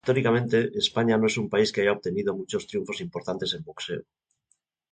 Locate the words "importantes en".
3.05-3.63